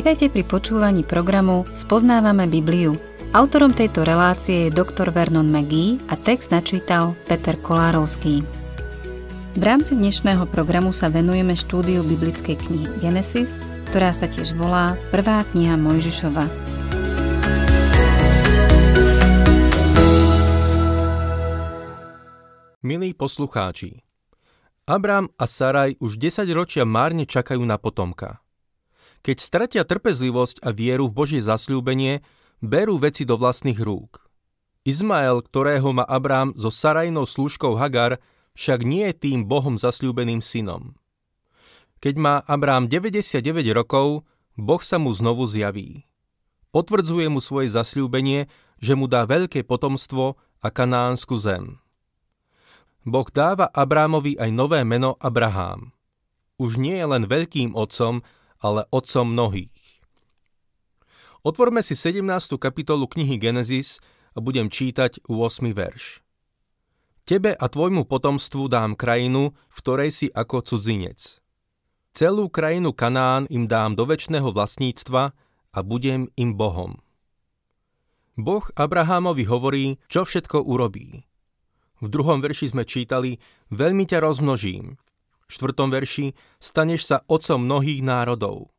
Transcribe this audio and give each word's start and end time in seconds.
Vitajte 0.00 0.32
pri 0.32 0.48
počúvaní 0.48 1.04
programu 1.04 1.68
Spoznávame 1.76 2.48
Bibliu. 2.48 2.96
Autorom 3.36 3.76
tejto 3.76 4.00
relácie 4.00 4.64
je 4.64 4.72
dr. 4.72 5.12
Vernon 5.12 5.44
McGee 5.44 6.00
a 6.08 6.16
text 6.16 6.48
načítal 6.48 7.12
Peter 7.28 7.52
Kolárovský. 7.60 8.40
V 9.52 9.60
rámci 9.60 10.00
dnešného 10.00 10.48
programu 10.48 10.96
sa 10.96 11.12
venujeme 11.12 11.52
štúdiu 11.52 12.00
biblickej 12.00 12.56
knihy 12.56 12.88
Genesis, 13.04 13.60
ktorá 13.92 14.16
sa 14.16 14.24
tiež 14.24 14.56
volá 14.56 14.96
Prvá 15.12 15.44
kniha 15.52 15.76
Mojžišova. 15.76 16.48
Milí 22.80 23.12
poslucháči, 23.12 24.00
Abrám 24.88 25.28
a 25.36 25.44
Saraj 25.44 26.00
už 26.00 26.16
10 26.16 26.48
ročia 26.56 26.88
márne 26.88 27.28
čakajú 27.28 27.60
na 27.68 27.76
potomka. 27.76 28.40
Keď 29.20 29.36
stratia 29.36 29.82
trpezlivosť 29.84 30.64
a 30.64 30.72
vieru 30.72 31.12
v 31.12 31.16
Božie 31.16 31.42
zasľúbenie, 31.44 32.24
berú 32.64 32.96
veci 32.96 33.28
do 33.28 33.36
vlastných 33.36 33.76
rúk. 33.76 34.24
Izmael, 34.88 35.44
ktorého 35.44 35.92
má 35.92 36.08
Abrám 36.08 36.56
so 36.56 36.72
Sarajnou 36.72 37.28
slúžkou 37.28 37.76
Hagar, 37.76 38.16
však 38.56 38.80
nie 38.80 39.04
je 39.12 39.28
tým 39.28 39.44
Bohom 39.44 39.76
zasľúbeným 39.76 40.40
synom. 40.40 40.96
Keď 42.00 42.14
má 42.16 42.40
Abrám 42.48 42.88
99 42.88 43.44
rokov, 43.76 44.24
Boh 44.56 44.80
sa 44.80 44.96
mu 44.96 45.12
znovu 45.12 45.44
zjaví. 45.44 46.08
Potvrdzuje 46.72 47.28
mu 47.28 47.44
svoje 47.44 47.68
zasľúbenie, 47.68 48.48
že 48.80 48.96
mu 48.96 49.04
dá 49.04 49.28
veľké 49.28 49.68
potomstvo 49.68 50.40
a 50.64 50.68
kanánsku 50.72 51.36
zem. 51.36 51.76
Boh 53.04 53.28
dáva 53.28 53.68
Abrámovi 53.68 54.40
aj 54.40 54.48
nové 54.52 54.80
meno 54.84 55.16
Abrahám. 55.20 55.92
Už 56.60 56.76
nie 56.76 56.96
je 56.96 57.06
len 57.08 57.24
veľkým 57.24 57.72
otcom, 57.76 58.20
ale 58.60 58.84
otcom 58.92 59.26
mnohých. 59.32 59.72
Otvorme 61.40 61.80
si 61.80 61.96
17. 61.96 62.60
kapitolu 62.60 63.08
knihy 63.08 63.40
Genesis 63.40 63.96
a 64.36 64.44
budem 64.44 64.68
čítať 64.68 65.24
8. 65.24 65.72
verš. 65.72 66.20
Tebe 67.24 67.56
a 67.56 67.66
tvojmu 67.68 68.04
potomstvu 68.04 68.68
dám 68.68 68.92
krajinu, 68.92 69.56
v 69.56 69.76
ktorej 69.80 70.10
si 70.12 70.26
ako 70.28 70.60
cudzinec. 70.60 71.40
Celú 72.12 72.50
krajinu 72.50 72.92
Kanán 72.92 73.46
im 73.48 73.70
dám 73.70 73.94
do 73.96 74.04
väčšného 74.04 74.50
vlastníctva 74.52 75.32
a 75.70 75.78
budem 75.80 76.28
im 76.34 76.58
Bohom. 76.58 76.98
Boh 78.34 78.64
Abrahámovi 78.74 79.46
hovorí, 79.46 79.84
čo 80.10 80.26
všetko 80.26 80.64
urobí. 80.64 81.22
V 82.00 82.06
druhom 82.08 82.40
verši 82.40 82.72
sme 82.72 82.88
čítali, 82.88 83.36
veľmi 83.68 84.08
ťa 84.08 84.24
rozmnožím, 84.24 84.96
štvrtom 85.50 85.90
verši 85.90 86.32
staneš 86.62 87.10
sa 87.10 87.16
otcom 87.26 87.60
mnohých 87.60 88.00
národov. 88.06 88.70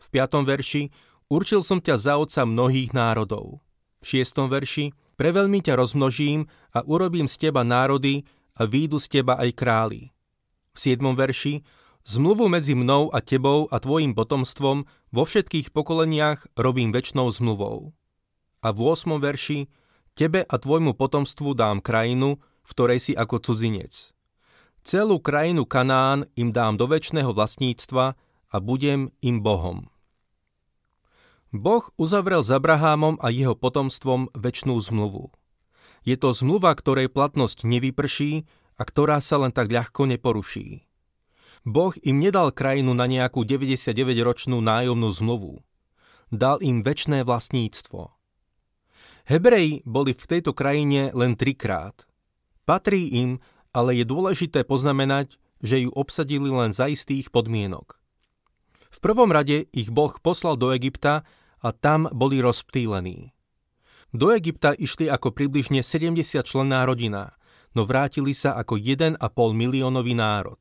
V 0.00 0.06
piatom 0.08 0.46
verši 0.46 0.88
určil 1.28 1.60
som 1.60 1.82
ťa 1.82 1.96
za 1.98 2.14
otca 2.16 2.46
mnohých 2.46 2.94
národov. 2.96 3.60
V 4.00 4.16
šiestom 4.16 4.48
verši 4.48 4.96
preveľmi 5.20 5.60
ťa 5.60 5.76
rozmnožím 5.76 6.48
a 6.72 6.80
urobím 6.88 7.28
z 7.28 7.48
teba 7.48 7.60
národy 7.60 8.24
a 8.56 8.64
výjdu 8.64 8.96
z 8.96 9.20
teba 9.20 9.36
aj 9.36 9.50
králi. 9.52 10.02
V 10.72 10.78
siedmom 10.80 11.12
verši 11.12 11.60
zmluvu 12.08 12.48
medzi 12.48 12.72
mnou 12.72 13.12
a 13.12 13.20
tebou 13.20 13.68
a 13.68 13.76
tvojim 13.76 14.16
potomstvom 14.16 14.88
vo 15.12 15.22
všetkých 15.26 15.74
pokoleniach 15.76 16.56
robím 16.56 16.94
väčšnou 16.94 17.28
zmluvou. 17.28 17.92
A 18.64 18.72
v 18.72 18.78
8. 18.80 19.20
verši 19.20 19.68
tebe 20.16 20.44
a 20.44 20.54
tvojmu 20.56 20.96
potomstvu 20.96 21.52
dám 21.56 21.80
krajinu, 21.84 22.40
v 22.64 22.70
ktorej 22.72 23.00
si 23.00 23.12
ako 23.16 23.40
cudzinec. 23.40 24.12
Celú 24.80 25.20
krajinu 25.20 25.68
Kanán 25.68 26.24
im 26.40 26.56
dám 26.56 26.80
do 26.80 26.88
väčšného 26.88 27.36
vlastníctva 27.36 28.16
a 28.50 28.56
budem 28.58 29.12
im 29.20 29.44
Bohom. 29.44 29.92
Boh 31.52 31.84
uzavrel 32.00 32.40
s 32.40 32.48
Abrahámom 32.48 33.20
a 33.20 33.28
jeho 33.28 33.52
potomstvom 33.58 34.32
väčšnú 34.32 34.78
zmluvu. 34.80 35.34
Je 36.06 36.16
to 36.16 36.32
zmluva, 36.32 36.72
ktorej 36.72 37.12
platnosť 37.12 37.68
nevyprší 37.68 38.48
a 38.80 38.82
ktorá 38.88 39.20
sa 39.20 39.36
len 39.42 39.52
tak 39.52 39.68
ľahko 39.68 40.08
neporuší. 40.08 40.88
Boh 41.68 41.92
im 42.00 42.16
nedal 42.24 42.56
krajinu 42.56 42.96
na 42.96 43.04
nejakú 43.04 43.44
99-ročnú 43.44 44.64
nájomnú 44.64 45.12
zmluvu. 45.12 45.60
Dal 46.32 46.64
im 46.64 46.80
väčšné 46.80 47.20
vlastníctvo. 47.28 48.16
Hebreji 49.28 49.84
boli 49.84 50.16
v 50.16 50.24
tejto 50.24 50.56
krajine 50.56 51.12
len 51.12 51.36
trikrát. 51.36 52.08
Patrí 52.64 53.12
im 53.12 53.44
ale 53.70 54.02
je 54.02 54.04
dôležité 54.06 54.66
poznamenať, 54.66 55.38
že 55.60 55.86
ju 55.86 55.90
obsadili 55.92 56.48
len 56.48 56.72
za 56.72 56.88
istých 56.88 57.28
podmienok. 57.30 58.00
V 58.90 58.98
prvom 58.98 59.30
rade 59.30 59.70
ich 59.70 59.92
Boh 59.92 60.10
poslal 60.18 60.58
do 60.58 60.74
Egypta 60.74 61.22
a 61.62 61.68
tam 61.70 62.10
boli 62.10 62.42
rozptýlení. 62.42 63.30
Do 64.10 64.34
Egypta 64.34 64.74
išli 64.74 65.06
ako 65.06 65.30
približne 65.30 65.86
70 65.86 66.42
členná 66.42 66.82
rodina, 66.82 67.38
no 67.78 67.86
vrátili 67.86 68.34
sa 68.34 68.58
ako 68.58 68.74
1,5 68.74 69.22
miliónový 69.54 70.18
národ. 70.18 70.58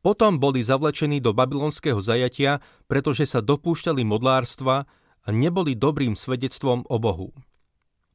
Potom 0.00 0.40
boli 0.40 0.64
zavlečení 0.64 1.20
do 1.20 1.36
babylonského 1.36 2.00
zajatia, 2.00 2.64
pretože 2.88 3.28
sa 3.28 3.44
dopúšťali 3.44 4.06
modlárstva 4.06 4.88
a 5.26 5.28
neboli 5.28 5.76
dobrým 5.76 6.16
svedectvom 6.16 6.88
o 6.88 6.96
Bohu. 6.96 7.34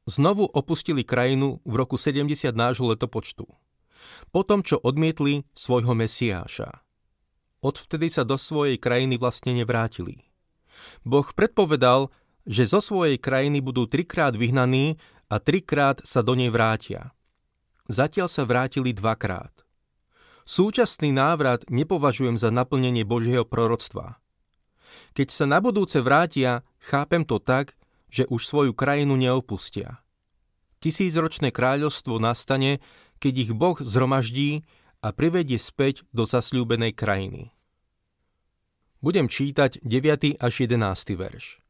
Znovu 0.08 0.50
opustili 0.50 1.06
krajinu 1.06 1.62
v 1.62 1.74
roku 1.78 1.94
70 1.94 2.50
nášho 2.56 2.90
letopočtu 2.90 3.46
po 4.30 4.42
tom, 4.42 4.64
čo 4.64 4.80
odmietli 4.80 5.44
svojho 5.52 5.92
Mesiáša. 5.92 6.84
Odvtedy 7.64 8.12
sa 8.12 8.28
do 8.28 8.36
svojej 8.36 8.76
krajiny 8.76 9.16
vlastne 9.16 9.56
nevrátili. 9.56 10.28
Boh 11.06 11.24
predpovedal, 11.24 12.12
že 12.44 12.68
zo 12.68 12.84
svojej 12.84 13.16
krajiny 13.16 13.64
budú 13.64 13.88
trikrát 13.88 14.36
vyhnaní 14.36 15.00
a 15.32 15.40
trikrát 15.40 16.04
sa 16.04 16.20
do 16.20 16.36
nej 16.36 16.52
vrátia. 16.52 17.16
Zatiaľ 17.88 18.28
sa 18.28 18.44
vrátili 18.44 18.92
dvakrát. 18.92 19.64
Súčasný 20.44 21.08
návrat 21.08 21.64
nepovažujem 21.72 22.36
za 22.36 22.52
naplnenie 22.52 23.08
Božieho 23.08 23.48
proroctva. 23.48 24.20
Keď 25.16 25.28
sa 25.32 25.48
na 25.48 25.64
budúce 25.64 26.04
vrátia, 26.04 26.68
chápem 26.84 27.24
to 27.24 27.40
tak, 27.40 27.80
že 28.12 28.28
už 28.28 28.44
svoju 28.44 28.72
krajinu 28.76 29.16
neopustia. 29.16 30.04
Tisícročné 30.84 31.48
kráľovstvo 31.48 32.20
nastane, 32.20 32.84
keď 33.24 33.48
ich 33.48 33.52
Boh 33.56 33.80
zhromaždí 33.80 34.68
a 35.00 35.08
privedie 35.16 35.56
späť 35.56 36.04
do 36.12 36.28
zasľúbenej 36.28 36.92
krajiny. 36.92 37.56
Budem 39.00 39.32
čítať 39.32 39.80
9. 39.80 40.36
až 40.36 40.52
11. 40.68 40.76
verš. 41.16 41.64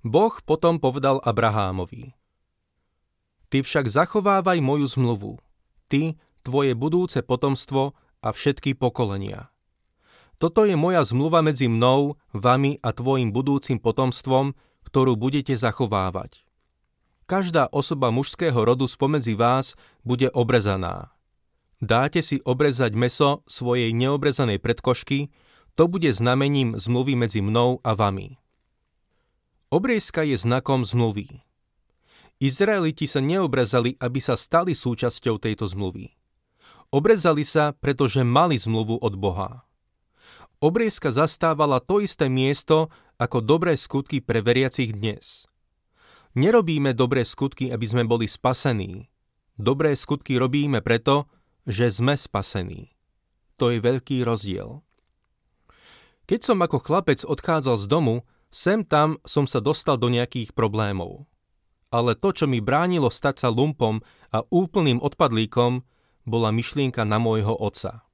Boh 0.00 0.32
potom 0.40 0.80
povedal 0.80 1.20
Abrahámovi. 1.20 2.16
Ty 3.52 3.60
však 3.60 3.84
zachovávaj 3.84 4.64
moju 4.64 4.88
zmluvu, 4.88 5.32
ty, 5.92 6.16
tvoje 6.40 6.72
budúce 6.72 7.20
potomstvo 7.20 7.92
a 8.24 8.28
všetky 8.32 8.72
pokolenia. 8.72 9.52
Toto 10.40 10.64
je 10.64 10.72
moja 10.72 11.04
zmluva 11.04 11.44
medzi 11.44 11.68
mnou, 11.68 12.16
vami 12.32 12.80
a 12.80 12.96
tvojim 12.96 13.28
budúcim 13.28 13.76
potomstvom, 13.76 14.56
ktorú 14.88 15.20
budete 15.20 15.52
zachovávať 15.52 16.48
každá 17.26 17.68
osoba 17.70 18.10
mužského 18.10 18.56
rodu 18.56 18.88
spomedzi 18.88 19.34
vás 19.34 19.74
bude 20.02 20.30
obrezaná. 20.30 21.14
Dáte 21.82 22.22
si 22.22 22.38
obrezať 22.46 22.94
meso 22.94 23.42
svojej 23.50 23.90
neobrezanej 23.90 24.62
predkošky, 24.62 25.34
to 25.74 25.90
bude 25.90 26.10
znamením 26.14 26.78
zmluvy 26.78 27.18
medzi 27.18 27.42
mnou 27.42 27.82
a 27.82 27.98
vami. 27.98 28.38
Obriezka 29.72 30.22
je 30.22 30.36
znakom 30.38 30.86
zmluvy. 30.86 31.42
Izraeliti 32.38 33.10
sa 33.10 33.18
neobrezali, 33.18 33.98
aby 33.98 34.20
sa 34.22 34.38
stali 34.38 34.78
súčasťou 34.78 35.42
tejto 35.42 35.66
zmluvy. 35.66 36.14
Obrezali 36.92 37.42
sa, 37.42 37.72
pretože 37.72 38.20
mali 38.22 38.60
zmluvu 38.60 39.00
od 39.00 39.14
Boha. 39.16 39.64
Obriezka 40.62 41.10
zastávala 41.10 41.82
to 41.82 41.98
isté 41.98 42.30
miesto 42.30 42.92
ako 43.18 43.42
dobré 43.42 43.74
skutky 43.74 44.22
pre 44.22 44.38
veriacich 44.38 44.94
dnes– 44.94 45.46
Nerobíme 46.32 46.96
dobré 46.96 47.28
skutky, 47.28 47.68
aby 47.68 47.84
sme 47.84 48.08
boli 48.08 48.24
spasení. 48.24 49.12
Dobré 49.60 49.92
skutky 49.92 50.40
robíme 50.40 50.80
preto, 50.80 51.28
že 51.68 51.92
sme 51.92 52.16
spasení. 52.16 52.96
To 53.60 53.68
je 53.68 53.84
veľký 53.84 54.24
rozdiel. 54.24 54.80
Keď 56.24 56.40
som 56.40 56.64
ako 56.64 56.80
chlapec 56.80 57.20
odchádzal 57.28 57.76
z 57.76 57.84
domu, 57.84 58.14
sem 58.48 58.80
tam 58.80 59.20
som 59.28 59.44
sa 59.44 59.60
dostal 59.60 60.00
do 60.00 60.08
nejakých 60.08 60.56
problémov. 60.56 61.28
Ale 61.92 62.16
to, 62.16 62.32
čo 62.32 62.48
mi 62.48 62.64
bránilo 62.64 63.12
stať 63.12 63.44
sa 63.44 63.48
lumpom 63.52 64.00
a 64.32 64.40
úplným 64.48 65.04
odpadlíkom, 65.04 65.84
bola 66.24 66.48
myšlienka 66.48 67.04
na 67.04 67.20
môjho 67.20 67.52
otca. 67.52 68.08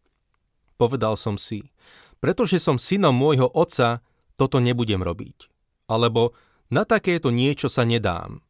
Povedal 0.75 1.15
som 1.15 1.38
si, 1.38 1.70
pretože 2.19 2.59
som 2.59 2.82
synom 2.82 3.15
môjho 3.15 3.47
otca, 3.47 4.03
toto 4.35 4.59
nebudem 4.59 5.06
robiť. 5.06 5.50
Alebo 5.87 6.35
na 6.69 6.85
takéto 6.85 7.32
niečo 7.32 7.73
sa 7.73 7.85
nedám. 7.88 8.44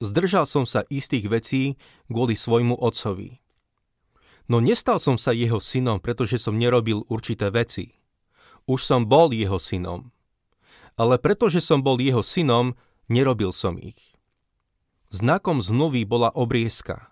Zdržal 0.00 0.44
som 0.44 0.64
sa 0.68 0.84
istých 0.90 1.28
vecí 1.30 1.62
kvôli 2.08 2.36
svojmu 2.36 2.76
otcovi. 2.76 3.40
No 4.48 4.60
nestal 4.60 5.00
som 5.00 5.16
sa 5.16 5.32
jeho 5.32 5.56
synom, 5.56 6.00
pretože 6.00 6.36
som 6.36 6.56
nerobil 6.60 7.04
určité 7.08 7.48
veci. 7.48 7.96
Už 8.68 8.84
som 8.84 9.08
bol 9.08 9.32
jeho 9.32 9.56
synom. 9.56 10.12
ale 10.94 11.18
pretože 11.18 11.58
som 11.58 11.82
bol 11.82 11.98
jeho 11.98 12.22
synom, 12.22 12.78
nerobil 13.10 13.50
som 13.50 13.74
ich. 13.78 14.14
Znakom 15.10 15.62
zmluvy 15.62 16.06
bola 16.06 16.30
obriezka. 16.30 17.10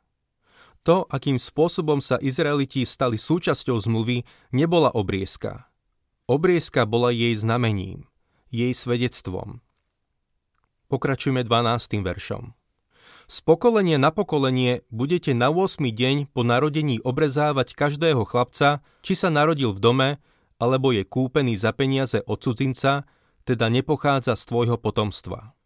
To, 0.82 1.06
akým 1.06 1.38
spôsobom 1.38 2.02
sa 2.02 2.18
Izraeliti 2.18 2.82
stali 2.82 3.14
súčasťou 3.14 3.78
zmluvy, 3.78 4.26
nebola 4.50 4.90
obriezka. 4.90 5.70
Obriezka 6.26 6.82
bola 6.86 7.14
jej 7.14 7.34
znamením, 7.38 8.10
jej 8.50 8.74
svedectvom. 8.74 9.62
Pokračujme 10.92 11.40
12. 11.40 12.04
veršom. 12.04 12.52
Z 13.24 13.36
pokolenia 13.48 13.96
na 13.96 14.12
pokolenie 14.12 14.84
budete 14.92 15.32
na 15.32 15.48
8. 15.48 15.80
deň 15.88 16.28
po 16.28 16.44
narodení 16.44 17.00
obrezávať 17.00 17.72
každého 17.72 18.28
chlapca, 18.28 18.84
či 19.00 19.16
sa 19.16 19.32
narodil 19.32 19.72
v 19.72 19.80
dome, 19.80 20.08
alebo 20.60 20.92
je 20.92 21.08
kúpený 21.08 21.56
za 21.56 21.72
peniaze 21.72 22.20
od 22.28 22.44
cudzinca, 22.44 23.08
teda 23.48 23.72
nepochádza 23.72 24.36
z 24.36 24.44
tvojho 24.44 24.76
potomstva. 24.76 25.56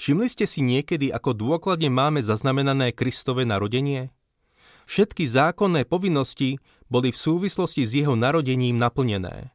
Všimli 0.00 0.32
ste 0.32 0.48
si 0.48 0.64
niekedy, 0.64 1.12
ako 1.12 1.36
dôkladne 1.36 1.92
máme 1.92 2.24
zaznamenané 2.24 2.96
Kristové 2.96 3.44
narodenie? 3.44 4.08
Všetky 4.88 5.28
zákonné 5.28 5.84
povinnosti 5.84 6.56
boli 6.88 7.12
v 7.12 7.18
súvislosti 7.28 7.84
s 7.84 7.92
jeho 7.92 8.16
narodením 8.16 8.80
naplnené. 8.80 9.52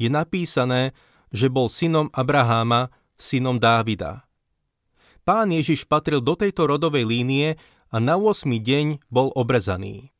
Je 0.00 0.08
napísané, 0.08 0.96
že 1.36 1.52
bol 1.52 1.68
synom 1.68 2.08
Abraháma, 2.16 2.88
synom 3.14 3.58
Dávida. 3.58 4.26
Pán 5.24 5.48
Ježiš 5.54 5.88
patril 5.88 6.20
do 6.20 6.36
tejto 6.36 6.68
rodovej 6.68 7.08
línie 7.08 7.56
a 7.88 7.96
na 7.96 8.20
8. 8.20 8.44
deň 8.60 9.06
bol 9.08 9.32
obrezaný. 9.32 10.12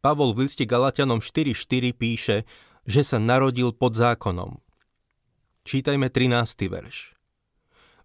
Pavol 0.00 0.32
v 0.32 0.46
liste 0.46 0.64
Galatianom 0.64 1.20
4.4 1.20 1.92
píše, 1.92 2.36
že 2.88 3.02
sa 3.04 3.18
narodil 3.20 3.74
pod 3.74 3.98
zákonom. 3.98 4.62
Čítajme 5.66 6.08
13. 6.08 6.70
verš. 6.72 7.18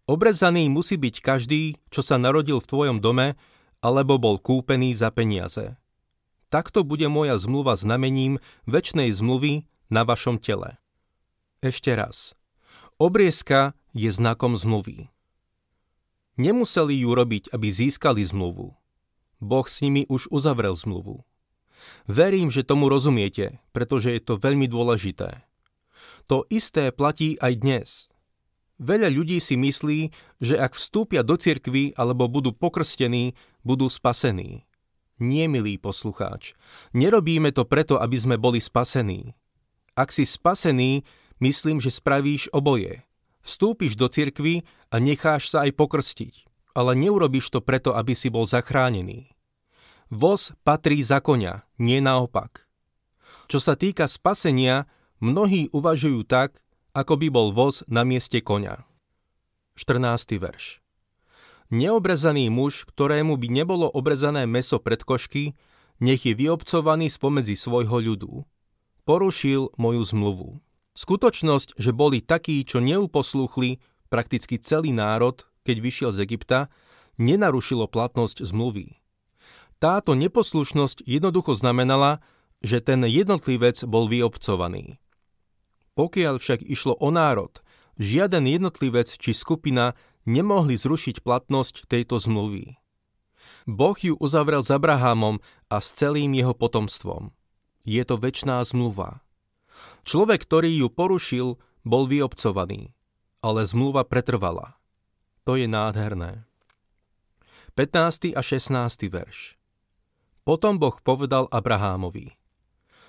Obrezaný 0.06 0.69
musí 0.69 1.00
byť 1.00 1.15
každý, 1.23 1.81
čo 1.89 2.06
sa 2.06 2.19
narodil 2.19 2.62
v 2.62 2.69
tvojom 2.69 2.97
dome, 3.01 3.39
alebo 3.81 4.19
bol 4.21 4.38
kúpený 4.38 4.94
za 4.94 5.09
peniaze. 5.09 5.77
Takto 6.53 6.85
bude 6.85 7.09
moja 7.09 7.38
zmluva 7.41 7.73
znamením 7.73 8.38
väčšnej 8.69 9.09
zmluvy 9.09 9.65
na 9.89 10.06
vašom 10.06 10.38
tele. 10.38 10.77
Ešte 11.63 11.95
raz. 11.97 12.38
Obriezka 13.01 13.73
je 13.95 14.12
znakom 14.12 14.59
zmluvy. 14.59 15.07
Nemuseli 16.36 17.00
ju 17.00 17.15
robiť, 17.15 17.56
aby 17.56 17.71
získali 17.71 18.19
zmluvu. 18.21 18.75
Boh 19.39 19.65
s 19.65 19.80
nimi 19.80 20.03
už 20.12 20.27
uzavrel 20.27 20.75
zmluvu. 20.75 21.24
Verím, 22.06 22.51
že 22.51 22.68
tomu 22.68 22.92
rozumiete, 22.92 23.63
pretože 23.71 24.12
je 24.12 24.19
to 24.19 24.36
veľmi 24.36 24.68
dôležité. 24.68 25.47
To 26.27 26.44
isté 26.51 26.92
platí 26.92 27.39
aj 27.39 27.53
dnes– 27.56 27.89
Veľa 28.75 29.07
ľudí 29.07 29.39
si 29.39 29.56
myslí, 29.56 30.12
že 30.44 30.59
ak 30.59 30.75
vstúpia 30.75 31.24
do 31.24 31.39
cirkvy 31.39 31.95
alebo 31.95 32.27
budú 32.27 32.51
pokrstení, 32.51 33.31
budú 33.63 33.88
spasení. 33.88 34.68
Nie, 35.15 35.48
milý 35.48 35.80
poslucháč, 35.80 36.59
nerobíme 36.91 37.56
to 37.56 37.63
preto, 37.63 37.95
aby 37.95 38.19
sme 38.19 38.36
boli 38.36 38.59
spasení. 38.59 39.31
Ak 39.95 40.12
si 40.12 40.27
spasený, 40.27 41.07
myslím, 41.39 41.80
že 41.80 41.88
spravíš 41.88 42.51
oboje. 42.51 43.00
Vstúpiš 43.45 43.94
do 43.94 44.09
cirkvy 44.09 44.65
a 44.89 44.97
necháš 44.97 45.53
sa 45.53 45.69
aj 45.69 45.77
pokrstiť, 45.77 46.50
ale 46.74 46.97
neurobiš 46.97 47.53
to 47.53 47.62
preto, 47.62 47.94
aby 47.94 48.18
si 48.18 48.33
bol 48.33 48.50
zachránený. 48.50 49.30
Voz 50.09 50.57
patrí 50.65 51.06
za 51.06 51.21
konia, 51.21 51.62
nie 51.77 52.01
naopak. 52.01 52.65
Čo 53.45 53.62
sa 53.62 53.77
týka 53.77 54.09
spasenia, 54.09 54.89
mnohí 55.21 55.69
uvažujú 55.69 56.25
tak, 56.25 56.65
ako 56.97 57.21
by 57.21 57.27
bol 57.30 57.47
voz 57.53 57.86
na 57.86 58.01
mieste 58.01 58.42
konia. 58.42 58.89
14. 59.77 60.41
verš 60.41 60.81
Neobrezaný 61.69 62.50
muž, 62.50 62.89
ktorému 62.89 63.38
by 63.38 63.48
nebolo 63.50 63.86
obrezané 63.89 64.50
meso 64.50 64.81
pred 64.81 65.06
košky, 65.06 65.53
nech 66.01 66.25
je 66.25 66.33
vyobcovaný 66.33 67.13
spomedzi 67.13 67.53
svojho 67.53 68.01
ľudu. 68.01 68.33
Porušil 69.06 69.74
moju 69.77 70.01
zmluvu. 70.01 70.50
Skutočnosť, 70.95 71.75
že 71.75 71.92
boli 71.92 72.24
takí, 72.24 72.63
čo 72.63 72.80
neuposlúchli 72.80 73.83
prakticky 74.07 74.56
celý 74.56 74.95
národ, 74.95 75.44
keď 75.68 75.77
vyšiel 75.83 76.12
z 76.15 76.24
Egypta, 76.24 76.71
nenarušilo 77.19 77.92
platnosť 77.92 78.47
zmluvy. 78.47 79.03
Táto 79.83 80.15
neposlušnosť 80.15 81.03
jednoducho 81.03 81.51
znamenala, 81.51 82.24
že 82.63 82.80
ten 82.80 83.03
jednotlivec 83.03 83.83
bol 83.83 84.07
vyobcovaný. 84.07 84.97
Pokiaľ 86.00 86.39
však 86.39 86.63
išlo 86.63 86.95
o 86.95 87.12
národ, 87.12 87.59
žiaden 88.00 88.48
jednotlivec 88.48 89.12
či 89.12 89.36
skupina 89.36 90.00
nemohli 90.24 90.80
zrušiť 90.80 91.24
platnosť 91.24 91.91
tejto 91.91 92.19
zmluvy. 92.19 92.80
Boh 93.68 93.98
ju 93.98 94.15
uzavrel 94.18 94.63
s 94.63 94.71
Abrahamom 94.71 95.44
a 95.69 95.77
s 95.83 95.91
celým 95.91 96.33
jeho 96.33 96.56
potomstvom. 96.56 97.36
Je 97.86 98.01
to 98.07 98.18
väčšiná 98.18 98.63
zmluva. 98.65 99.21
Človek, 100.06 100.45
ktorý 100.45 100.86
ju 100.86 100.88
porušil, 100.89 101.48
bol 101.86 102.04
vyobcovaný, 102.10 102.94
ale 103.42 103.66
zmluva 103.66 104.06
pretrvala. 104.06 104.77
To 105.45 105.56
je 105.56 105.69
nádherné. 105.69 106.45
15. 107.77 108.33
a 108.33 108.42
16. 108.42 109.12
verš 109.12 109.60
Potom 110.48 110.80
Boh 110.80 110.95
povedal 111.04 111.45
Abrahámovi– 111.51 112.33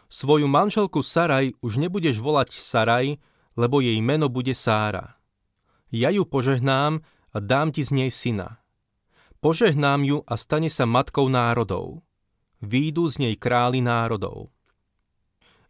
Svoju 0.07 0.47
manželku 0.47 1.03
Saraj 1.03 1.51
už 1.59 1.83
nebudeš 1.83 2.23
volať 2.23 2.55
Saraj, 2.63 3.19
lebo 3.59 3.83
jej 3.83 3.99
meno 3.99 4.31
bude 4.31 4.55
Sára. 4.55 5.19
Ja 5.91 6.15
ju 6.15 6.23
požehnám 6.23 7.03
a 7.35 7.37
dám 7.43 7.75
ti 7.75 7.83
z 7.83 7.91
nej 7.91 8.11
syna. 8.15 8.63
Požehnám 9.43 10.07
ju 10.07 10.19
a 10.27 10.35
stane 10.39 10.71
sa 10.71 10.87
matkou 10.87 11.27
národov. 11.27 12.07
Výjdu 12.63 13.11
z 13.11 13.29
nej 13.29 13.35
králi 13.35 13.83
národov. 13.83 14.51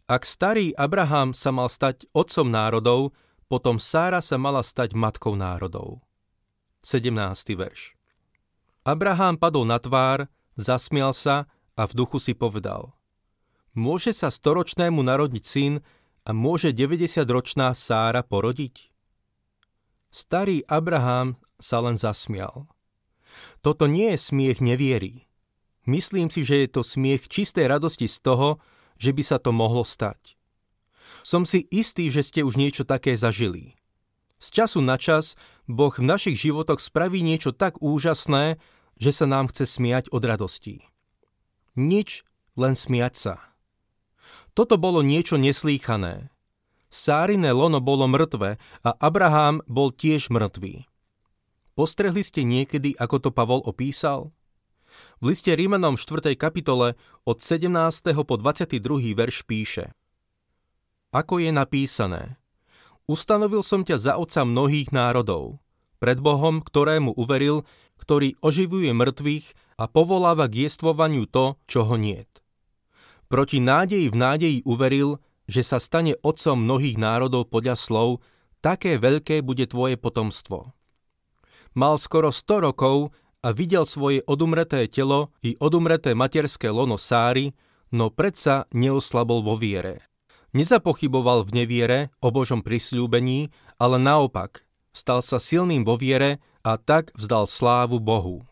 Ak 0.07 0.23
starý 0.23 0.71
Abraham 0.79 1.35
sa 1.35 1.51
mal 1.51 1.67
stať 1.67 2.07
otcom 2.15 2.47
národov, 2.47 3.11
potom 3.51 3.79
Sára 3.79 4.23
sa 4.23 4.39
mala 4.39 4.63
stať 4.63 4.95
matkou 4.95 5.35
národov. 5.35 6.03
17. 6.83 7.11
verš 7.55 7.99
Abraham 8.87 9.35
padol 9.35 9.67
na 9.67 9.79
tvár, 9.83 10.31
zasmial 10.55 11.11
sa 11.11 11.51
a 11.75 11.83
v 11.83 11.91
duchu 11.91 12.23
si 12.23 12.31
povedal– 12.31 12.91
Môže 13.77 14.09
sa 14.09 14.33
storočnému 14.33 15.05
narodiť 15.05 15.43
syn 15.45 15.85
a 16.25 16.33
môže 16.33 16.73
90-ročná 16.73 17.77
Sára 17.77 18.25
porodiť? 18.25 18.89
Starý 20.09 20.65
Abraham 20.65 21.37
sa 21.61 21.85
len 21.85 21.93
zasmial. 21.93 22.65
Toto 23.61 23.85
nie 23.85 24.17
je 24.17 24.33
smiech 24.33 24.65
neviery. 24.65 25.29
Myslím 25.85 26.33
si, 26.33 26.41
že 26.41 26.65
je 26.65 26.73
to 26.73 26.81
smiech 26.81 27.29
čistej 27.29 27.69
radosti 27.69 28.09
z 28.09 28.17
toho, 28.17 28.57
že 28.97 29.13
by 29.13 29.23
sa 29.23 29.37
to 29.37 29.53
mohlo 29.53 29.85
stať. 29.85 30.37
Som 31.23 31.45
si 31.47 31.63
istý, 31.71 32.11
že 32.11 32.21
ste 32.25 32.41
už 32.43 32.59
niečo 32.59 32.83
také 32.83 33.15
zažili. 33.15 33.77
Z 34.37 34.53
času 34.53 34.85
na 34.85 35.01
čas 35.01 35.33
Boh 35.65 35.91
v 35.91 36.05
našich 36.05 36.37
životoch 36.37 36.77
spraví 36.77 37.25
niečo 37.25 37.51
tak 37.51 37.81
úžasné, 37.81 38.61
že 38.97 39.11
sa 39.13 39.25
nám 39.25 39.49
chce 39.49 39.65
smiať 39.65 40.09
od 40.13 40.21
radosti. 40.25 40.85
Nič, 41.77 42.25
len 42.57 42.73
smiať 42.73 43.13
sa. 43.13 43.35
Toto 44.57 44.81
bolo 44.81 45.05
niečo 45.05 45.37
neslýchané. 45.37 46.33
Sárine 46.89 47.53
lono 47.53 47.77
bolo 47.83 48.09
mŕtve 48.09 48.57
a 48.81 48.89
Abraham 48.97 49.61
bol 49.69 49.93
tiež 49.93 50.33
mŕtvý. 50.33 50.89
Postrehli 51.77 52.25
ste 52.25 52.41
niekedy, 52.41 52.97
ako 52.97 53.21
to 53.21 53.29
Pavol 53.29 53.61
opísal? 53.61 54.33
V 55.19 55.33
liste 55.33 55.49
Rímanom 55.53 55.97
4. 55.97 56.37
kapitole 56.37 56.93
od 57.25 57.37
17. 57.41 57.69
po 58.23 58.35
22. 58.37 58.77
verš 59.17 59.43
píše 59.43 59.91
Ako 61.13 61.41
je 61.41 61.49
napísané 61.49 62.37
Ustanovil 63.07 63.63
som 63.63 63.87
ťa 63.87 63.97
za 63.97 64.13
otca 64.19 64.43
mnohých 64.43 64.91
národov, 64.91 65.63
pred 66.03 66.19
Bohom, 66.19 66.59
ktorému 66.59 67.15
uveril, 67.15 67.63
ktorý 68.03 68.35
oživuje 68.43 68.91
mŕtvych 68.91 69.79
a 69.79 69.87
povoláva 69.87 70.51
k 70.51 70.67
jestvovaniu 70.67 71.23
to, 71.25 71.55
čo 71.65 71.87
ho 71.87 71.95
niet. 71.95 72.29
Proti 73.27 73.59
nádeji 73.59 74.07
v 74.11 74.15
nádeji 74.15 74.59
uveril, 74.63 75.19
že 75.47 75.63
sa 75.63 75.79
stane 75.79 76.15
otcom 76.19 76.63
mnohých 76.67 76.99
národov 76.99 77.47
podľa 77.47 77.75
slov, 77.79 78.23
také 78.59 78.99
veľké 78.99 79.39
bude 79.43 79.67
tvoje 79.67 79.95
potomstvo. 79.95 80.75
Mal 81.77 81.95
skoro 82.01 82.31
100 82.35 82.71
rokov 82.71 83.15
a 83.47 83.55
videl 83.55 83.87
svoje 83.87 84.19
odumreté 84.27 84.91
telo 84.91 85.31
i 85.39 85.55
odumreté 85.63 86.11
materské 86.11 86.67
lono 86.67 86.99
Sáry, 86.99 87.55
no 87.95 88.11
predsa 88.11 88.67
neoslabol 88.75 89.39
vo 89.39 89.55
viere. 89.55 90.03
Nezapochyboval 90.51 91.47
v 91.47 91.63
neviere 91.63 91.99
o 92.19 92.27
Božom 92.27 92.59
prisľúbení, 92.59 93.47
ale 93.79 94.03
naopak, 94.03 94.67
stal 94.91 95.23
sa 95.23 95.39
silným 95.39 95.87
vo 95.87 95.95
viere 95.95 96.43
a 96.59 96.75
tak 96.75 97.15
vzdal 97.15 97.47
slávu 97.47 98.03
Bohu. 98.03 98.43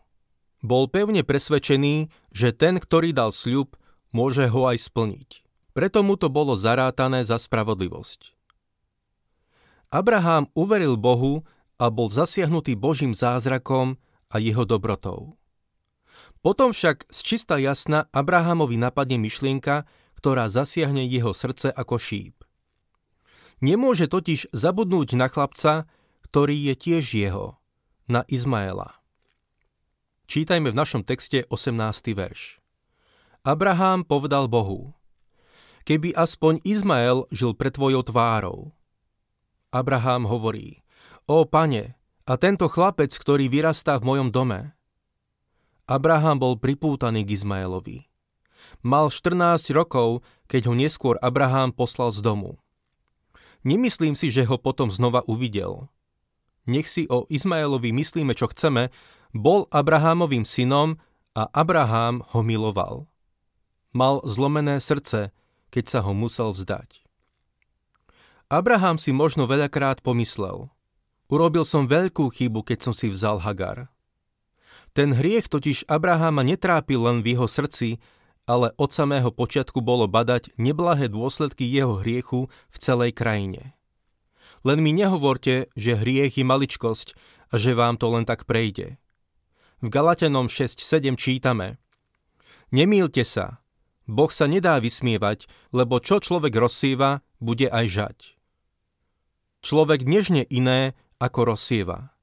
Bol 0.64 0.88
pevne 0.88 1.20
presvedčený, 1.20 2.08
že 2.32 2.56
ten, 2.56 2.80
ktorý 2.80 3.12
dal 3.12 3.36
sľub, 3.36 3.76
môže 4.16 4.48
ho 4.48 4.64
aj 4.64 4.80
splniť. 4.80 5.44
Preto 5.76 6.00
mu 6.00 6.16
to 6.16 6.32
bolo 6.32 6.56
zarátané 6.56 7.20
za 7.20 7.36
spravodlivosť. 7.36 8.32
Abraham 9.92 10.48
uveril 10.56 10.96
Bohu 10.96 11.44
a 11.76 11.92
bol 11.92 12.08
zasiahnutý 12.08 12.80
Božím 12.80 13.12
zázrakom 13.12 14.00
a 14.36 14.38
jeho 14.38 14.68
dobrotou. 14.68 15.40
Potom 16.44 16.76
však 16.76 17.08
z 17.08 17.18
čista 17.24 17.56
jasna 17.56 18.06
Abrahamovi 18.12 18.76
napadne 18.76 19.16
myšlienka, 19.16 19.88
ktorá 20.20 20.52
zasiahne 20.52 21.08
jeho 21.08 21.32
srdce 21.32 21.72
ako 21.72 21.96
šíp. 21.96 22.44
Nemôže 23.64 24.04
totiž 24.06 24.52
zabudnúť 24.52 25.16
na 25.16 25.32
chlapca, 25.32 25.88
ktorý 26.28 26.68
je 26.70 26.74
tiež 26.76 27.04
jeho, 27.16 27.56
na 28.04 28.22
Izmaela. 28.28 29.00
Čítajme 30.28 30.74
v 30.74 30.76
našom 30.76 31.02
texte 31.06 31.48
18. 31.48 32.12
verš. 32.12 32.60
Abraham 33.46 34.04
povedal 34.04 34.50
Bohu, 34.50 34.92
keby 35.86 36.12
aspoň 36.12 36.60
Izmael 36.66 37.30
žil 37.30 37.54
pred 37.54 37.72
tvojou 37.72 38.02
tvárou. 38.02 38.74
Abraham 39.70 40.26
hovorí, 40.26 40.82
o 41.30 41.46
pane, 41.46 41.94
a 42.26 42.34
tento 42.34 42.66
chlapec, 42.66 43.14
ktorý 43.14 43.46
vyrastá 43.46 43.94
v 44.02 44.06
mojom 44.12 44.28
dome. 44.34 44.74
Abraham 45.86 46.42
bol 46.42 46.54
pripútaný 46.58 47.22
k 47.22 47.38
Izmaelovi. 47.38 48.10
Mal 48.82 49.14
14 49.14 49.70
rokov, 49.70 50.26
keď 50.50 50.66
ho 50.66 50.74
neskôr 50.74 51.14
Abraham 51.22 51.70
poslal 51.70 52.10
z 52.10 52.18
domu. 52.26 52.58
Nemyslím 53.62 54.18
si, 54.18 54.34
že 54.34 54.42
ho 54.42 54.58
potom 54.58 54.90
znova 54.90 55.22
uvidel. 55.30 55.86
Nech 56.66 56.90
si 56.90 57.06
o 57.06 57.30
Izmaelovi 57.30 57.94
myslíme, 57.94 58.34
čo 58.34 58.50
chceme, 58.50 58.90
bol 59.30 59.70
Abrahámovým 59.70 60.42
synom 60.42 60.98
a 61.38 61.46
Abraham 61.54 62.26
ho 62.34 62.42
miloval. 62.42 63.06
Mal 63.94 64.18
zlomené 64.26 64.82
srdce, 64.82 65.30
keď 65.70 65.84
sa 65.86 66.00
ho 66.02 66.10
musel 66.10 66.50
vzdať. 66.50 67.06
Abraham 68.50 68.98
si 68.98 69.14
možno 69.14 69.46
veľakrát 69.46 70.02
pomyslel. 70.02 70.70
Urobil 71.26 71.66
som 71.66 71.90
veľkú 71.90 72.30
chybu, 72.30 72.62
keď 72.62 72.78
som 72.86 72.94
si 72.94 73.10
vzal 73.10 73.42
Hagar. 73.42 73.90
Ten 74.94 75.12
hriech 75.12 75.50
totiž 75.50 75.90
Abrahama 75.90 76.46
netrápil 76.46 77.02
len 77.02 77.20
v 77.20 77.36
jeho 77.36 77.50
srdci, 77.50 77.98
ale 78.46 78.70
od 78.78 78.94
samého 78.94 79.34
počiatku 79.34 79.82
bolo 79.82 80.06
badať 80.06 80.54
neblahé 80.56 81.10
dôsledky 81.10 81.66
jeho 81.66 81.98
hriechu 81.98 82.46
v 82.70 82.76
celej 82.78 83.12
krajine. 83.12 83.74
Len 84.62 84.78
mi 84.78 84.94
nehovorte, 84.94 85.68
že 85.74 85.98
hriech 85.98 86.38
je 86.38 86.44
maličkosť 86.46 87.08
a 87.50 87.54
že 87.58 87.74
vám 87.74 87.98
to 87.98 88.06
len 88.14 88.24
tak 88.24 88.46
prejde. 88.46 88.96
V 89.82 89.92
Galatenom 89.92 90.46
6.7 90.46 91.18
čítame 91.18 91.82
Nemýlte 92.70 93.26
sa, 93.26 93.60
Boh 94.06 94.30
sa 94.30 94.46
nedá 94.46 94.78
vysmievať, 94.78 95.50
lebo 95.74 95.98
čo 95.98 96.22
človek 96.22 96.54
rozsieva, 96.54 97.26
bude 97.42 97.66
aj 97.66 97.86
žať. 97.90 98.18
Človek 99.66 100.06
nežne 100.06 100.46
iné, 100.46 100.94
ako 101.18 101.56
rozsieva. 101.56 102.16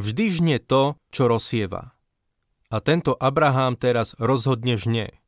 Vždy 0.00 0.24
žne 0.32 0.56
to, 0.62 0.96
čo 1.12 1.28
rozsieva. 1.28 1.92
A 2.70 2.76
tento 2.78 3.18
Abraham 3.18 3.74
teraz 3.74 4.14
rozhodne 4.16 4.78
žne. 4.78 5.20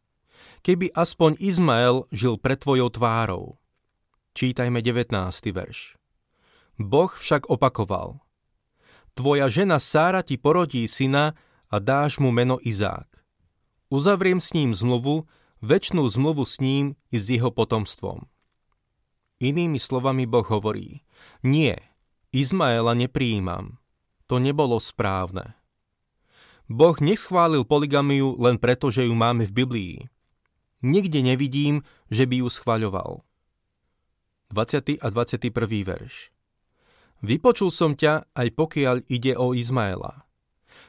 Keby 0.62 0.94
aspoň 0.94 1.42
Izmael 1.42 2.06
žil 2.14 2.38
pred 2.38 2.62
tvojou 2.62 2.88
tvárou. 2.94 3.44
Čítajme 4.32 4.78
19. 4.78 5.12
verš. 5.50 5.98
Boh 6.78 7.10
však 7.10 7.50
opakoval. 7.50 8.22
Tvoja 9.12 9.50
žena 9.52 9.76
Sára 9.76 10.24
ti 10.24 10.40
porodí 10.40 10.88
syna 10.88 11.36
a 11.68 11.76
dáš 11.76 12.16
mu 12.16 12.32
meno 12.32 12.56
Izák. 12.62 13.20
Uzavriem 13.92 14.40
s 14.40 14.56
ním 14.56 14.72
zmluvu, 14.72 15.28
väčšnú 15.60 16.08
zmluvu 16.08 16.48
s 16.48 16.64
ním 16.64 16.96
i 17.12 17.20
s 17.20 17.28
jeho 17.28 17.52
potomstvom. 17.52 18.24
Inými 19.42 19.76
slovami 19.76 20.24
Boh 20.24 20.46
hovorí, 20.46 21.04
nie, 21.44 21.76
Izmaela 22.32 22.96
neprijímam. 22.96 23.76
To 24.24 24.40
nebolo 24.40 24.80
správne. 24.80 25.52
Boh 26.64 26.96
neschválil 26.96 27.68
poligamiu 27.68 28.40
len 28.40 28.56
preto, 28.56 28.88
že 28.88 29.04
ju 29.04 29.12
máme 29.12 29.44
v 29.44 29.52
Biblii. 29.52 29.94
Nikde 30.80 31.20
nevidím, 31.20 31.84
že 32.08 32.24
by 32.24 32.40
ju 32.40 32.48
schváľoval. 32.48 33.20
20. 34.48 34.96
a 34.96 35.06
21. 35.12 35.52
verš 35.84 36.32
Vypočul 37.20 37.68
som 37.68 37.92
ťa, 37.92 38.32
aj 38.32 38.48
pokiaľ 38.56 38.96
ide 39.12 39.36
o 39.36 39.52
Izmaela. 39.52 40.24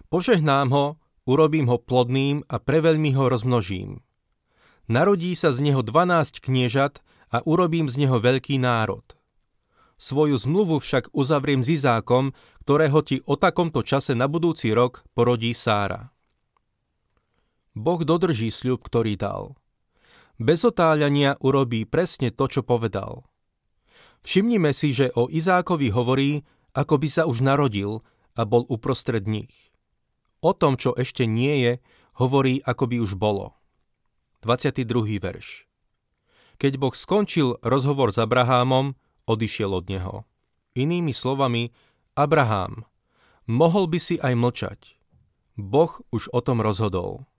Požehnám 0.07 0.71
ho, 0.71 0.85
urobím 1.27 1.67
ho 1.67 1.75
plodným 1.75 2.47
a 2.47 2.55
preveľmi 2.55 3.11
ho 3.19 3.27
rozmnožím. 3.27 3.99
Narodí 4.87 5.35
sa 5.35 5.51
z 5.51 5.59
neho 5.59 5.83
12 5.83 6.39
kniežat 6.39 7.03
a 7.35 7.43
urobím 7.43 7.91
z 7.91 8.07
neho 8.07 8.15
veľký 8.23 8.63
národ. 8.63 9.03
Svoju 10.03 10.35
zmluvu 10.35 10.83
však 10.83 11.15
uzavriem 11.15 11.63
s 11.63 11.79
Izákom, 11.79 12.35
ktorého 12.67 12.99
ti 13.07 13.23
o 13.23 13.39
takomto 13.39 13.87
čase 13.87 14.11
na 14.11 14.27
budúci 14.27 14.75
rok 14.75 15.07
porodí 15.15 15.55
Sára. 15.55 16.11
Boh 17.71 18.03
dodrží 18.03 18.51
sľub, 18.51 18.83
ktorý 18.83 19.15
dal. 19.15 19.55
Bez 20.35 20.67
otáľania 20.67 21.39
urobí 21.39 21.87
presne 21.87 22.35
to, 22.35 22.51
čo 22.51 22.67
povedal. 22.67 23.23
Všimnime 24.27 24.75
si, 24.75 24.91
že 24.91 25.07
o 25.15 25.31
Izákovi 25.31 25.87
hovorí, 25.95 26.43
ako 26.75 26.99
by 26.99 27.07
sa 27.07 27.23
už 27.23 27.39
narodil 27.39 28.03
a 28.35 28.43
bol 28.43 28.67
uprostred 28.67 29.23
nich. 29.23 29.71
O 30.43 30.51
tom, 30.51 30.75
čo 30.75 30.91
ešte 30.99 31.23
nie 31.23 31.63
je, 31.63 31.73
hovorí, 32.19 32.59
ako 32.67 32.91
by 32.91 32.97
už 32.99 33.15
bolo. 33.15 33.55
22. 34.43 34.83
verš. 35.23 35.63
Keď 36.59 36.75
Boh 36.75 36.91
skončil 36.91 37.55
rozhovor 37.63 38.11
s 38.11 38.19
Abrahámom, 38.19 38.99
odišiel 39.29 39.71
od 39.73 39.85
neho. 39.87 40.15
Inými 40.73 41.13
slovami, 41.13 41.69
Abraham, 42.17 42.85
mohol 43.45 43.85
by 43.89 43.99
si 44.01 44.15
aj 44.17 44.33
mlčať. 44.33 44.79
Boh 45.53 46.01
už 46.09 46.33
o 46.33 46.39
tom 46.41 46.61
rozhodol. 46.65 47.29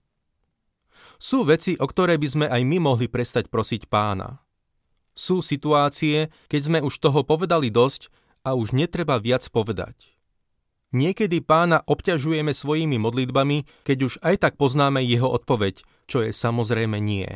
Sú 1.19 1.43
veci, 1.47 1.75
o 1.75 1.87
ktoré 1.87 2.15
by 2.15 2.27
sme 2.27 2.45
aj 2.47 2.61
my 2.63 2.77
mohli 2.79 3.07
prestať 3.11 3.47
prosiť 3.51 3.87
pána. 3.91 4.39
Sú 5.15 5.39
situácie, 5.39 6.27
keď 6.51 6.61
sme 6.61 6.79
už 6.83 6.99
toho 6.99 7.23
povedali 7.23 7.71
dosť 7.71 8.11
a 8.43 8.55
už 8.55 8.75
netreba 8.75 9.15
viac 9.19 9.47
povedať. 9.47 10.15
Niekedy 10.95 11.43
pána 11.43 11.83
obťažujeme 11.83 12.55
svojimi 12.55 12.95
modlitbami, 12.99 13.83
keď 13.83 13.97
už 14.07 14.13
aj 14.23 14.35
tak 14.47 14.53
poznáme 14.55 15.03
jeho 15.03 15.27
odpoveď, 15.27 15.83
čo 16.07 16.23
je 16.23 16.31
samozrejme 16.31 16.99
nie. 17.03 17.27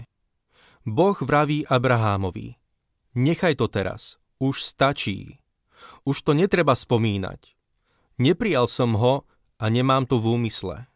Boh 0.87 1.15
vraví 1.19 1.67
Abrahámovi, 1.67 2.55
nechaj 3.19 3.59
to 3.59 3.67
teraz, 3.67 4.15
už 4.39 4.63
stačí. 4.63 5.39
Už 6.03 6.23
to 6.23 6.31
netreba 6.35 6.75
spomínať. 6.75 7.55
Neprijal 8.19 8.67
som 8.67 8.95
ho 8.99 9.27
a 9.59 9.65
nemám 9.67 10.07
to 10.07 10.19
v 10.19 10.39
úmysle. 10.39 10.87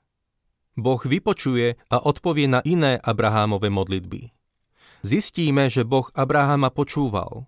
Boh 0.74 1.00
vypočuje 1.00 1.78
a 1.94 1.98
odpovie 2.02 2.50
na 2.50 2.60
iné 2.66 2.98
Abrahámove 2.98 3.70
modlitby. 3.70 4.34
Zistíme, 5.06 5.70
že 5.70 5.86
Boh 5.86 6.10
Abrahama 6.18 6.74
počúval. 6.74 7.46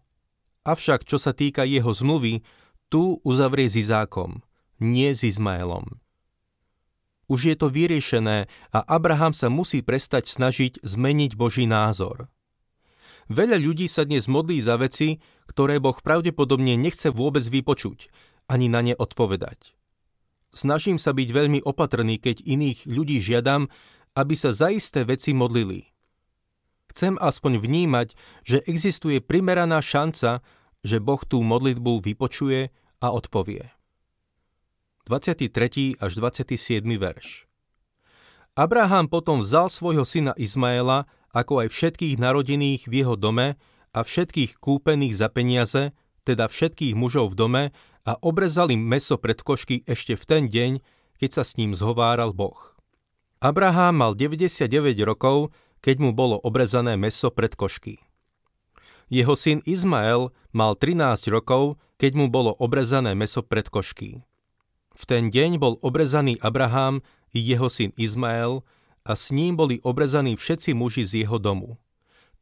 Avšak 0.68 1.08
čo 1.08 1.18
sa 1.18 1.34
týka 1.34 1.66
jeho 1.66 1.90
zmluvy, 1.90 2.46
tu 2.92 3.18
uzavrie 3.26 3.66
s 3.66 3.82
Izákom– 3.82 4.40
nie 4.80 5.16
s 5.16 5.24
Izmaelom. 5.24 6.00
Už 7.26 7.50
je 7.50 7.56
to 7.58 7.74
vyriešené 7.74 8.46
a 8.70 8.80
Abraham 8.86 9.34
sa 9.34 9.50
musí 9.50 9.82
prestať 9.82 10.30
snažiť 10.30 10.86
zmeniť 10.86 11.34
Boží 11.34 11.66
názor. 11.66 12.30
Veľa 13.34 13.58
ľudí 13.58 13.90
sa 13.90 14.06
dnes 14.06 14.30
modlí 14.30 14.62
za 14.62 14.78
veci, 14.78 15.18
ktoré 15.46 15.78
Boh 15.82 15.98
pravdepodobne 15.98 16.78
nechce 16.78 17.10
vôbec 17.14 17.46
vypočuť, 17.46 18.10
ani 18.50 18.70
na 18.70 18.82
ne 18.82 18.94
odpovedať. 18.98 19.74
Snažím 20.56 20.96
sa 20.96 21.12
byť 21.12 21.30
veľmi 21.36 21.60
opatrný, 21.68 22.16
keď 22.22 22.40
iných 22.46 22.88
ľudí 22.88 23.20
žiadam, 23.20 23.68
aby 24.16 24.34
sa 24.40 24.56
za 24.56 24.72
isté 24.72 25.04
veci 25.04 25.36
modlili. 25.36 25.92
Chcem 26.96 27.20
aspoň 27.20 27.60
vnímať, 27.60 28.08
že 28.48 28.64
existuje 28.64 29.20
primeraná 29.20 29.84
šanca, 29.84 30.40
že 30.80 31.04
Boh 31.04 31.20
tú 31.28 31.44
modlitbu 31.44 32.00
vypočuje 32.08 32.72
a 33.04 33.08
odpovie. 33.12 33.76
23. 35.06 36.00
až 36.00 36.12
27. 36.18 36.82
verš. 36.96 37.46
Abraham 38.56 39.12
potom 39.12 39.44
vzal 39.44 39.68
svojho 39.68 40.08
syna 40.08 40.32
Izmaela, 40.40 41.06
ako 41.36 41.68
aj 41.68 41.76
všetkých 41.76 42.16
narodených 42.16 42.88
v 42.88 42.94
jeho 43.04 43.20
dome 43.20 43.60
a 43.96 44.04
všetkých 44.04 44.60
kúpených 44.60 45.16
za 45.16 45.32
peniaze, 45.32 45.96
teda 46.28 46.52
všetkých 46.52 47.00
mužov 47.00 47.32
v 47.32 47.40
dome 47.40 47.64
a 48.04 48.12
obrezal 48.20 48.68
im 48.76 48.84
meso 48.84 49.16
pred 49.16 49.40
košky 49.40 49.88
ešte 49.88 50.20
v 50.20 50.24
ten 50.28 50.44
deň, 50.52 50.72
keď 51.16 51.30
sa 51.32 51.44
s 51.48 51.56
ním 51.56 51.72
zhováral 51.72 52.36
Boh. 52.36 52.76
Abraham 53.40 54.04
mal 54.04 54.12
99 54.20 54.68
rokov, 55.08 55.56
keď 55.80 55.96
mu 56.04 56.12
bolo 56.12 56.36
obrezané 56.44 57.00
meso 57.00 57.32
pred 57.32 57.56
košky. 57.56 58.04
Jeho 59.08 59.38
syn 59.38 59.62
Izmael 59.70 60.34
mal 60.52 60.74
13 60.76 61.30
rokov, 61.30 61.78
keď 62.02 62.12
mu 62.18 62.26
bolo 62.28 62.52
obrezané 62.58 63.14
meso 63.14 63.46
pred 63.46 63.70
košky. 63.70 64.26
V 64.96 65.04
ten 65.06 65.30
deň 65.30 65.62
bol 65.62 65.78
obrezaný 65.80 66.42
Abraham 66.42 67.06
i 67.32 67.40
jeho 67.40 67.70
syn 67.70 67.94
Izmael 67.96 68.66
a 69.06 69.14
s 69.14 69.30
ním 69.30 69.54
boli 69.54 69.78
obrezaní 69.86 70.34
všetci 70.34 70.74
muži 70.74 71.06
z 71.06 71.24
jeho 71.24 71.38
domu. 71.38 71.78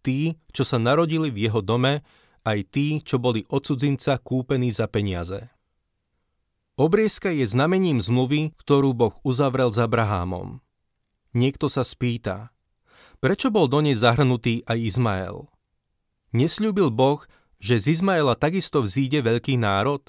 Tí, 0.04 0.36
čo 0.52 0.68
sa 0.68 0.76
narodili 0.76 1.32
v 1.32 1.48
jeho 1.48 1.64
dome 1.64 2.04
aj 2.44 2.60
tí, 2.76 3.00
čo 3.00 3.24
boli 3.24 3.48
od 3.48 3.64
cudzinca 3.64 4.20
kúpení 4.20 4.68
za 4.68 4.92
peniaze. 4.92 5.48
Obriezka 6.76 7.32
je 7.32 7.48
znamením 7.48 8.04
zmluvy, 8.04 8.52
ktorú 8.60 8.92
Boh 8.92 9.16
uzavrel 9.24 9.72
s 9.72 9.80
Abrahámom. 9.80 10.60
Niekto 11.32 11.72
sa 11.72 11.88
spýta, 11.88 12.52
prečo 13.24 13.48
bol 13.48 13.72
do 13.72 13.80
nej 13.80 13.96
zahrnutý 13.96 14.68
aj 14.68 14.78
Izmael? 14.92 15.48
Nesľúbil 16.36 16.92
Boh, 16.92 17.24
že 17.64 17.80
z 17.80 17.96
Izmaela 17.96 18.36
takisto 18.36 18.84
vzíde 18.84 19.24
veľký 19.24 19.56
národ? 19.56 20.04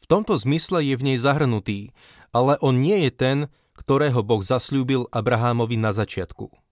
V 0.00 0.04
tomto 0.08 0.32
zmysle 0.40 0.80
je 0.80 0.94
v 0.96 1.12
nej 1.12 1.18
zahrnutý, 1.20 1.92
ale 2.32 2.56
on 2.64 2.80
nie 2.80 3.04
je 3.04 3.12
ten, 3.12 3.38
ktorého 3.76 4.24
Boh 4.24 4.40
zasľúbil 4.40 5.12
Abrahámovi 5.12 5.76
na 5.76 5.92
začiatku. 5.92 6.63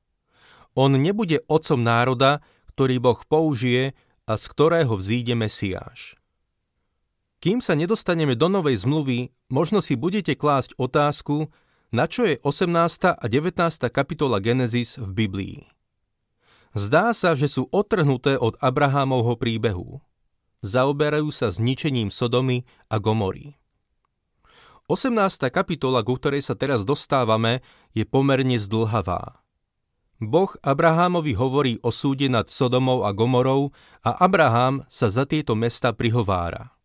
On 0.73 0.93
nebude 0.93 1.45
otcom 1.49 1.81
národa, 1.81 2.41
ktorý 2.73 2.97
Boh 3.01 3.21
použije 3.29 3.93
a 4.25 4.41
z 4.41 4.45
ktorého 4.49 4.97
vzíde 4.97 5.37
Mesiáš. 5.37 6.17
Kým 7.43 7.59
sa 7.59 7.75
nedostaneme 7.75 8.39
do 8.39 8.47
novej 8.47 8.87
zmluvy, 8.87 9.35
možno 9.51 9.83
si 9.83 9.99
budete 9.99 10.39
klásť 10.39 10.79
otázku, 10.79 11.51
na 11.91 12.07
čo 12.07 12.25
je 12.25 12.39
18. 12.41 13.19
a 13.19 13.25
19. 13.27 13.59
kapitola 13.91 14.39
Genesis 14.39 14.97
v 14.97 15.11
Biblii. 15.13 15.59
Zdá 16.73 17.13
sa, 17.13 17.37
že 17.37 17.53
sú 17.53 17.69
odtrhnuté 17.69 18.41
od 18.41 18.57
Abrahámovho 18.63 19.37
príbehu. 19.37 20.01
Zaoberajú 20.65 21.29
sa 21.35 21.53
zničením 21.53 22.09
Sodomy 22.09 22.65
a 22.89 22.97
Gomory. 23.03 23.59
18. 24.89 25.51
kapitola, 25.51 26.01
ku 26.07 26.17
ktorej 26.17 26.47
sa 26.47 26.55
teraz 26.57 26.87
dostávame, 26.87 27.61
je 27.93 28.07
pomerne 28.07 28.57
zdlhavá. 28.57 29.42
Boh 30.23 30.55
Abrahámovi 30.63 31.35
hovorí 31.35 31.83
o 31.83 31.91
súde 31.91 32.31
nad 32.31 32.47
Sodomou 32.47 33.03
a 33.03 33.11
Gomorou 33.11 33.75
a 34.07 34.23
Abraham 34.23 34.87
sa 34.87 35.11
za 35.11 35.27
tieto 35.27 35.59
mesta 35.59 35.91
prihovára. 35.91 36.79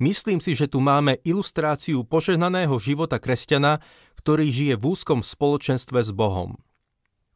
Myslím 0.00 0.40
si, 0.40 0.56
že 0.56 0.64
tu 0.64 0.80
máme 0.80 1.20
ilustráciu 1.28 2.08
požehnaného 2.08 2.72
života 2.80 3.20
kresťana, 3.20 3.84
ktorý 4.16 4.48
žije 4.48 4.74
v 4.80 4.84
úzkom 4.96 5.20
spoločenstve 5.20 6.00
s 6.00 6.08
Bohom. 6.16 6.56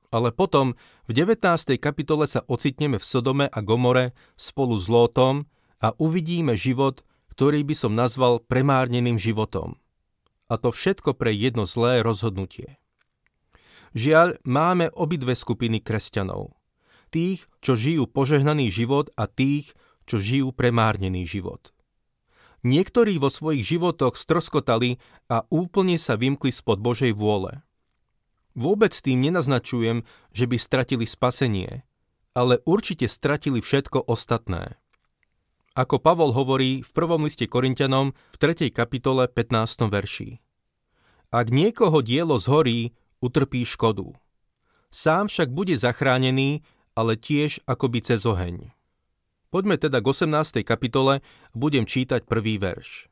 Ale 0.09 0.33
potom 0.33 0.81
v 1.05 1.13
19. 1.13 1.77
kapitole 1.77 2.25
sa 2.25 2.41
ocitneme 2.49 2.97
v 2.97 3.05
Sodome 3.05 3.47
a 3.53 3.61
Gomore 3.61 4.17
spolu 4.41 4.81
s 4.81 4.89
Lótom 4.89 5.45
a 5.85 5.93
uvidíme 6.01 6.57
život, 6.57 7.05
ktorý 7.37 7.69
by 7.69 7.75
som 7.77 7.93
nazval 7.93 8.41
premárneným 8.41 9.21
životom. 9.21 9.77
A 10.49 10.57
to 10.57 10.73
všetko 10.73 11.13
pre 11.21 11.37
jedno 11.37 11.69
zlé 11.69 12.01
rozhodnutie. 12.01 12.81
Žiaľ, 13.93 14.41
máme 14.49 14.89
obidve 14.97 15.37
skupiny 15.37 15.85
kresťanov. 15.85 16.57
Tých, 17.13 17.45
čo 17.61 17.77
žijú 17.77 18.09
požehnaný 18.09 18.73
život 18.73 19.13
a 19.21 19.29
tých, 19.29 19.77
čo 20.09 20.17
žijú 20.17 20.57
premárnený 20.57 21.29
život. 21.29 21.77
Niektorí 22.63 23.19
vo 23.19 23.29
svojich 23.29 23.77
životoch 23.77 24.15
stroskotali 24.15 25.03
a 25.29 25.45
úplne 25.51 25.99
sa 25.99 26.15
vymkli 26.15 26.55
spod 26.55 26.79
Božej 26.79 27.13
vôle. 27.13 27.61
Vôbec 28.55 28.95
tým 28.95 29.19
nenaznačujem, 29.19 30.07
že 30.31 30.45
by 30.47 30.57
stratili 30.57 31.05
spasenie, 31.05 31.85
ale 32.33 32.65
určite 32.65 33.11
stratili 33.11 33.61
všetko 33.61 34.09
ostatné. 34.09 34.79
Ako 35.73 36.05
Pavol 36.05 36.37
hovorí 36.37 36.85
v 36.85 36.91
prvom 36.93 37.25
liste 37.25 37.49
Korintianom 37.49 38.13
v 38.13 38.37
3. 38.37 38.69
kapitole 38.69 39.25
15. 39.25 39.89
verši. 39.89 40.37
Ak 41.33 41.49
niekoho 41.49 42.05
dielo 42.05 42.37
zhorí, 42.37 42.93
utrpí 43.23 43.63
škodu. 43.63 44.13
Sám 44.93 45.31
však 45.31 45.49
bude 45.55 45.79
zachránený, 45.79 46.67
ale 46.93 47.17
tiež 47.17 47.65
akoby 47.65 48.05
cez 48.05 48.27
oheň. 48.29 48.75
Poďme 49.49 49.81
teda 49.81 50.03
k 50.03 50.07
18. 50.11 50.61
kapitole, 50.67 51.25
budem 51.57 51.89
čítať 51.89 52.29
prvý 52.29 52.61
verš. 52.61 53.09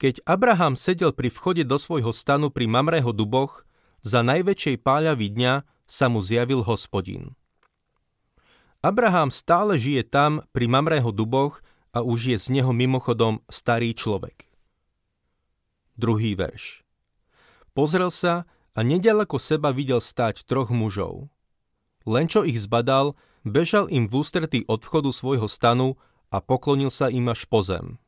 Keď 0.00 0.26
Abraham 0.26 0.74
sedel 0.74 1.14
pri 1.14 1.30
vchode 1.30 1.62
do 1.62 1.78
svojho 1.78 2.10
stanu 2.10 2.50
pri 2.50 2.66
Mamreho 2.66 3.14
duboch, 3.14 3.62
za 4.02 4.26
najväčšej 4.26 4.82
páľavy 4.82 5.30
dňa 5.30 5.62
sa 5.86 6.10
mu 6.10 6.18
zjavil 6.18 6.66
hospodin. 6.66 7.38
Abraham 8.82 9.30
stále 9.30 9.78
žije 9.78 10.02
tam 10.02 10.42
pri 10.50 10.66
Mamreho 10.66 11.14
duboch 11.14 11.62
a 11.94 12.02
už 12.02 12.34
je 12.34 12.36
z 12.38 12.58
neho 12.58 12.74
mimochodom 12.74 13.38
starý 13.46 13.94
človek. 13.94 14.50
Druhý 15.94 16.34
verš. 16.34 16.82
Pozrel 17.78 18.10
sa 18.10 18.42
a 18.72 18.80
nedaleko 18.80 19.36
seba 19.36 19.70
videl 19.72 20.00
stáť 20.00 20.48
troch 20.48 20.72
mužov. 20.72 21.28
Len 22.08 22.26
čo 22.26 22.42
ich 22.42 22.58
zbadal, 22.58 23.14
Bežal 23.42 23.90
im 23.90 24.06
v 24.06 24.22
ústretí 24.22 24.62
od 24.70 24.86
vchodu 24.86 25.10
svojho 25.10 25.50
stanu 25.50 25.98
a 26.30 26.38
poklonil 26.38 26.94
sa 26.94 27.10
im 27.10 27.26
až 27.26 27.50
po 27.50 27.58
zem. 27.58 27.98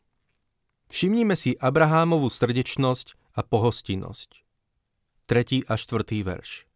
Všimnime 0.86 1.34
si 1.34 1.58
Abrahámovú 1.58 2.30
srdečnosť 2.30 3.34
a 3.34 3.42
pohostinnosť. 3.42 4.46
3. 5.26 5.66
a 5.66 5.74
4. 5.74 6.22
verš. 6.22 6.70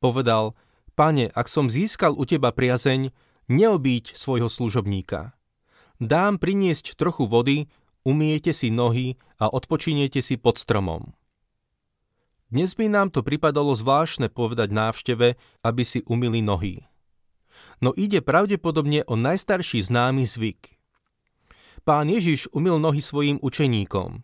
Povedal, 0.00 0.56
Pane, 0.96 1.28
ak 1.28 1.52
som 1.52 1.68
získal 1.68 2.16
u 2.16 2.24
teba 2.24 2.48
priazeň, 2.48 3.12
neobíď 3.52 4.16
svojho 4.16 4.48
služobníka. 4.48 5.36
Dám 6.00 6.40
priniesť 6.40 6.96
trochu 6.96 7.28
vody, 7.28 7.68
umiete 8.08 8.56
si 8.56 8.72
nohy 8.72 9.20
a 9.36 9.52
odpočiniete 9.52 10.24
si 10.24 10.40
pod 10.40 10.56
stromom. 10.56 11.12
Dnes 12.52 12.76
by 12.76 12.92
nám 12.92 13.08
to 13.08 13.24
pripadalo 13.24 13.72
zvláštne 13.72 14.28
povedať 14.28 14.68
návšteve, 14.68 15.40
aby 15.64 15.82
si 15.82 16.04
umili 16.04 16.44
nohy 16.44 16.84
no 17.82 17.90
ide 17.98 18.22
pravdepodobne 18.22 19.02
o 19.10 19.18
najstarší 19.18 19.82
známy 19.82 20.22
zvyk. 20.22 20.78
Pán 21.82 22.06
Ježiš 22.06 22.46
umil 22.54 22.78
nohy 22.78 23.02
svojim 23.02 23.42
učeníkom. 23.42 24.22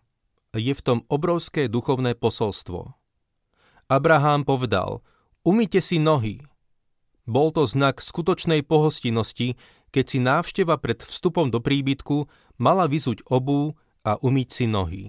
Je 0.55 0.71
v 0.71 0.81
tom 0.81 0.99
obrovské 1.11 1.67
duchovné 1.67 2.15
posolstvo. 2.15 2.95
Abraham 3.91 4.47
povedal, 4.47 5.03
umite 5.43 5.83
si 5.83 5.99
nohy. 5.99 6.41
Bol 7.29 7.53
to 7.53 7.67
znak 7.67 8.01
skutočnej 8.01 8.65
pohostinnosti, 8.65 9.59
keď 9.93 10.05
si 10.07 10.17
návšteva 10.23 10.79
pred 10.81 11.03
vstupom 11.03 11.51
do 11.53 11.61
príbytku 11.61 12.25
mala 12.57 12.89
vyzuť 12.89 13.27
obú 13.29 13.77
a 14.01 14.17
umyť 14.17 14.49
si 14.49 14.65
nohy. 14.65 15.03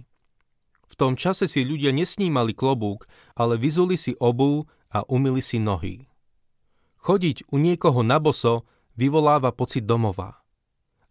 V 0.90 0.94
tom 0.98 1.14
čase 1.14 1.46
si 1.46 1.62
ľudia 1.62 1.94
nesnímali 1.94 2.50
klobúk, 2.50 3.06
ale 3.38 3.54
vyzuli 3.54 3.94
si 3.94 4.18
obú 4.18 4.66
a 4.90 5.06
umili 5.06 5.38
si 5.38 5.62
nohy. 5.62 6.10
Chodiť 7.00 7.46
u 7.54 7.56
niekoho 7.62 8.02
na 8.02 8.18
boso 8.18 8.66
vyvoláva 8.98 9.54
pocit 9.54 9.86
domova. 9.86 10.42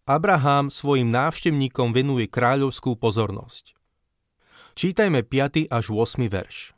Abraham 0.04 0.68
svojim 0.68 1.08
návštevníkom 1.08 1.96
venuje 1.96 2.28
kráľovskú 2.28 3.00
pozornosť. 3.00 3.72
Čítajme 4.76 5.24
5. 5.26 5.66
až 5.72 5.84
8. 5.90 6.28
verš. 6.30 6.76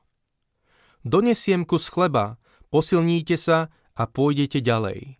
Donesiem 1.02 1.66
kus 1.66 1.90
chleba, 1.90 2.38
posilníte 2.70 3.34
sa 3.34 3.68
a 3.98 4.06
pôjdete 4.06 4.62
ďalej. 4.62 5.18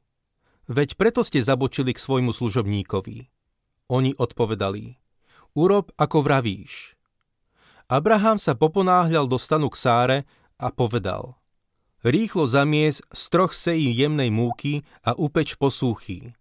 Veď 0.71 0.95
preto 0.95 1.27
ste 1.27 1.43
zabočili 1.43 1.93
k 1.93 2.01
svojmu 2.01 2.31
služobníkovi. 2.31 3.29
Oni 3.91 4.15
odpovedali, 4.15 4.97
urob 5.59 5.91
ako 5.99 6.25
vravíš. 6.25 6.97
Abraham 7.93 8.41
sa 8.41 8.57
poponáhľal 8.57 9.29
do 9.29 9.37
stanu 9.37 9.69
k 9.69 9.77
Sáre 9.77 10.19
a 10.57 10.73
povedal– 10.73 11.37
Rýchlo 12.03 12.51
zamies 12.51 12.99
z 13.15 13.23
troch 13.31 13.55
sejí 13.55 13.95
jemnej 13.95 14.27
múky 14.27 14.83
a 15.07 15.15
upeč 15.15 15.55
posúchy. 15.55 16.35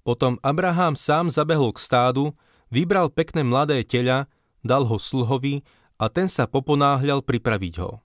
Potom 0.00 0.40
Abraham 0.40 0.96
sám 0.96 1.28
zabehol 1.28 1.76
k 1.76 1.84
stádu, 1.84 2.32
vybral 2.72 3.12
pekné 3.12 3.44
mladé 3.44 3.84
teľa, 3.84 4.32
dal 4.64 4.88
ho 4.88 4.96
sluhovi 4.96 5.60
a 6.00 6.08
ten 6.08 6.24
sa 6.24 6.48
poponáhľal 6.48 7.20
pripraviť 7.20 7.74
ho. 7.84 8.00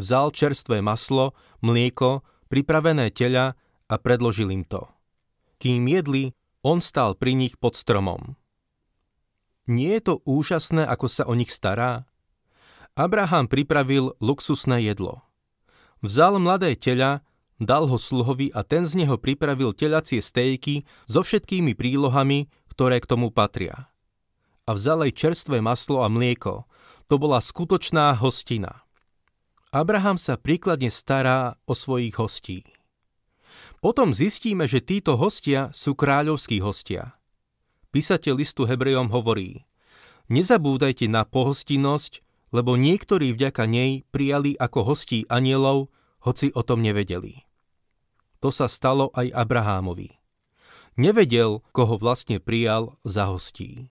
Vzal 0.00 0.32
čerstvé 0.32 0.80
maslo, 0.80 1.36
mlieko, 1.60 2.24
pripravené 2.48 3.12
teľa 3.12 3.60
a 3.92 3.94
predložil 4.00 4.48
im 4.56 4.64
to. 4.64 4.88
Kým 5.60 5.84
jedli, 5.84 6.32
on 6.64 6.80
stál 6.80 7.12
pri 7.12 7.36
nich 7.36 7.60
pod 7.60 7.76
stromom. 7.76 8.39
Nie 9.70 10.02
je 10.02 10.10
to 10.10 10.14
úžasné, 10.26 10.82
ako 10.82 11.06
sa 11.06 11.22
o 11.30 11.38
nich 11.38 11.54
stará? 11.54 12.10
Abraham 12.98 13.46
pripravil 13.46 14.18
luxusné 14.18 14.82
jedlo– 14.82 15.22
Vzal 16.00 16.40
mladé 16.40 16.72
teľa, 16.80 17.20
dal 17.60 17.84
ho 17.84 18.00
sluhovi 18.00 18.48
a 18.56 18.64
ten 18.64 18.88
z 18.88 19.04
neho 19.04 19.20
pripravil 19.20 19.76
telacie 19.76 20.24
stejky 20.24 20.88
so 21.04 21.20
všetkými 21.20 21.76
prílohami, 21.76 22.48
ktoré 22.72 23.04
k 23.04 23.08
tomu 23.08 23.28
patria. 23.28 23.92
A 24.64 24.72
vzal 24.72 25.04
aj 25.04 25.12
čerstvé 25.12 25.60
maslo 25.60 26.00
a 26.00 26.08
mlieko. 26.08 26.64
To 27.12 27.20
bola 27.20 27.44
skutočná 27.44 28.16
hostina. 28.16 28.86
Abraham 29.76 30.16
sa 30.16 30.40
príkladne 30.40 30.88
stará 30.88 31.60
o 31.68 31.76
svojich 31.76 32.16
hostí. 32.16 32.64
Potom 33.84 34.16
zistíme, 34.16 34.64
že 34.64 34.80
títo 34.80 35.20
hostia 35.20 35.68
sú 35.76 35.92
kráľovskí 35.92 36.64
hostia. 36.64 37.19
Písateľ 37.90 38.38
listu 38.38 38.70
Hebrejom 38.70 39.10
hovorí 39.10 39.66
Nezabúdajte 40.30 41.10
na 41.10 41.26
pohostinnosť, 41.26 42.22
lebo 42.54 42.78
niektorí 42.78 43.34
vďaka 43.34 43.66
nej 43.66 44.06
prijali 44.14 44.54
ako 44.54 44.94
hostí 44.94 45.26
anielov, 45.26 45.90
hoci 46.22 46.54
o 46.54 46.62
tom 46.62 46.86
nevedeli. 46.86 47.42
To 48.38 48.54
sa 48.54 48.70
stalo 48.70 49.10
aj 49.18 49.34
Abrahámovi. 49.34 50.22
nevedel, 50.94 51.66
koho 51.74 51.98
vlastne 51.98 52.38
prijal 52.38 52.94
za 53.02 53.26
hostí. 53.26 53.90